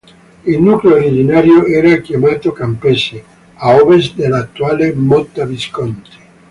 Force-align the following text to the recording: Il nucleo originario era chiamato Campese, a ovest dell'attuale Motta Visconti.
Il 0.45 0.59
nucleo 0.63 0.95
originario 0.95 1.63
era 1.63 1.97
chiamato 2.01 2.51
Campese, 2.51 3.23
a 3.53 3.75
ovest 3.75 4.15
dell'attuale 4.15 4.93
Motta 4.93 5.45
Visconti. 5.45 6.09